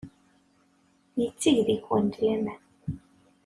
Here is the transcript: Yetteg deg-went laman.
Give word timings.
Yetteg 1.21 1.57
deg-went 1.67 2.13
laman. 2.25 2.61